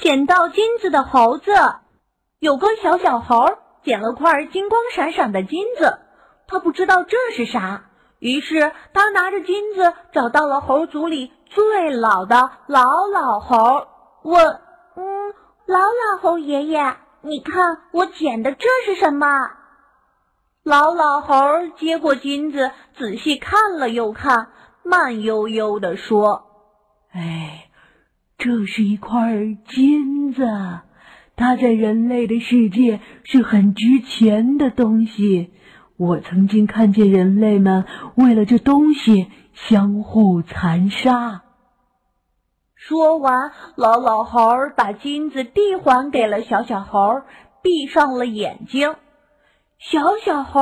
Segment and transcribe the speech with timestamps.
[0.00, 1.52] 捡到金子的猴子。
[2.38, 5.98] 有个小小猴捡了块金光闪闪的金子，
[6.46, 7.84] 他不知道这是啥，
[8.18, 12.82] 于是他拿着金子找到了猴族里最老的老
[13.12, 13.86] 老猴，
[14.22, 14.60] 问
[14.96, 15.34] ：“嗯，
[15.66, 19.26] 老老猴爷爷，你看我捡的这是什么？”
[20.64, 21.34] 老老猴
[21.78, 24.48] 接过金子，仔细看了又看，
[24.82, 26.44] 慢悠悠地说
[27.12, 27.69] ：“哎，
[28.40, 30.44] 这是一块金子。”
[31.36, 35.52] 它在人类的世界是很值钱的东西。
[35.96, 37.84] 我曾经看见人类们
[38.14, 41.42] 为了这东西相互残杀。
[42.74, 44.40] 说完，老老猴
[44.76, 47.22] 把金子递还给了小小猴，
[47.62, 48.96] 闭上了眼睛。
[49.78, 50.60] 小小猴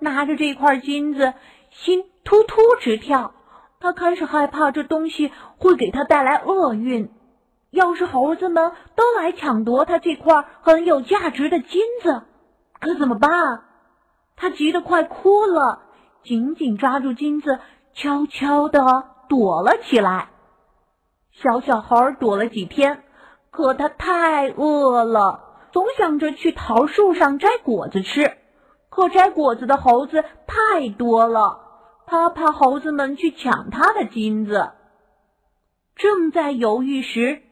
[0.00, 1.32] 拿着这块金子，
[1.70, 3.32] 心突突直跳。
[3.80, 7.10] 他开始害怕这东西会给他带来厄运。
[7.70, 12.22] 要是猴子们都来抢夺他这块很有价值的金子，
[12.80, 13.64] 可怎么办？
[14.36, 15.82] 他急得快哭了，
[16.22, 17.58] 紧紧抓住金子，
[17.92, 20.28] 悄悄地躲了起来。
[21.32, 23.02] 小小猴躲了几天，
[23.50, 28.36] 可他太饿了，总想着去桃树上摘果子吃。
[28.88, 31.60] 可摘果子的猴子太多了，
[32.06, 34.70] 他怕猴子们去抢他的金子。
[35.94, 37.42] 正在犹豫时，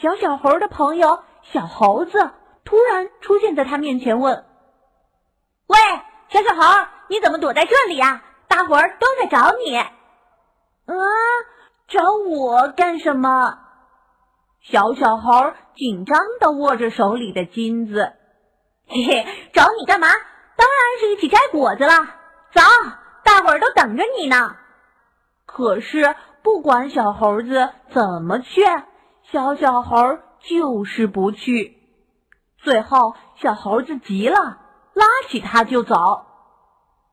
[0.00, 2.30] 小小猴的朋友小猴子
[2.64, 4.44] 突然出现在他面前，问
[5.66, 5.76] ：“喂，
[6.28, 8.22] 小小猴，你怎么躲在这里呀？
[8.46, 9.76] 大伙儿都在找你。
[10.86, 10.94] ”“啊，
[11.88, 13.58] 找我干什么？”
[14.62, 18.12] 小小猴紧张的握着手里的金子
[18.86, 20.06] ，“嘿嘿，找你干嘛？
[20.56, 21.90] 当然是一起摘果子了。
[22.52, 22.60] 走，
[23.24, 24.56] 大伙儿都等着你呢。”
[25.44, 28.84] 可是不管小猴子怎么劝。
[29.30, 29.96] 小小猴
[30.40, 31.76] 就是不去，
[32.56, 34.36] 最后小猴子急了，
[34.94, 36.24] 拉起他就走。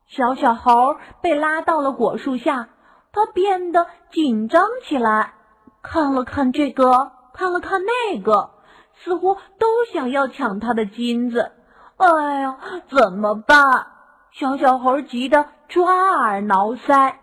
[0.08, 2.70] 小小猴被拉到了果树下，
[3.12, 5.34] 他变得紧张起来，
[5.82, 8.50] 看了看这个，看了看那个，
[8.94, 11.52] 似乎都想要抢他的金子。
[11.98, 12.56] 哎呀，
[12.88, 13.88] 怎么办？
[14.32, 17.16] 小小猴急得抓耳挠腮。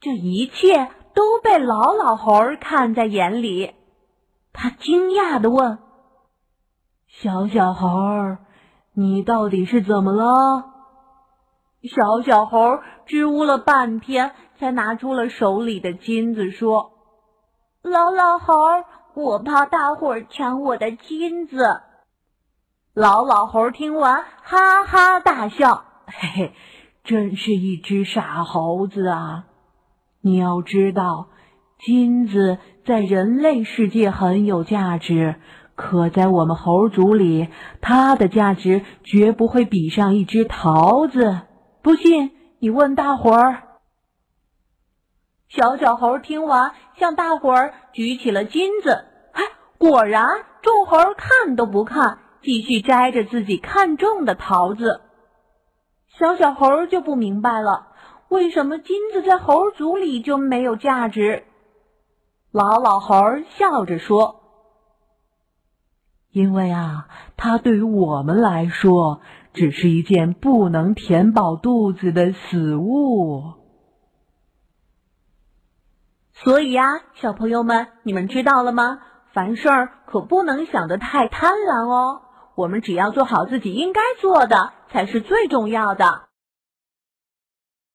[0.00, 0.90] 这一切。
[1.14, 3.72] 都被老老猴看在眼里，
[4.54, 5.78] 他惊讶的问
[7.10, 8.38] ：“小小猴，
[8.94, 10.70] 你到底是怎么了？”
[11.94, 16.92] 小小猴支吾了半天，才拿出了手里的金子，说
[17.82, 18.54] ：“老老猴，
[19.14, 21.82] 我怕大伙儿抢我的金子。”
[22.94, 26.54] 老老猴听完，哈哈大笑：“嘿嘿，
[27.02, 29.46] 真是一只傻猴子啊！”
[30.22, 31.26] 你要知道，
[31.84, 32.56] 金子
[32.86, 35.34] 在人类世界很有价值，
[35.74, 37.48] 可在我们猴族里，
[37.82, 41.40] 它的价值绝不会比上一只桃子。
[41.82, 43.62] 不信，你问大伙儿。
[45.50, 49.04] 小小猴听完，向大伙儿举起了金子。
[49.32, 49.42] 哎，
[49.76, 50.26] 果然，
[50.62, 55.02] 众猴看都不看，继续摘着自己看中的桃子。
[56.18, 57.88] 小小猴就不明白了。
[58.30, 61.44] 为什么金子在猴族里就没有价值？
[62.54, 63.16] 老老猴
[63.58, 64.42] 笑着说
[66.30, 69.22] ：“因为啊，它对于我们来说
[69.52, 73.54] 只是一件不能填饱肚子的死物。
[76.32, 79.00] 所以啊，小朋友们，你们知道了吗？
[79.32, 79.68] 凡事
[80.06, 82.22] 可不能想得太贪婪哦。
[82.54, 86.23] 我们只要做好自己应该做的，才是最重要的。”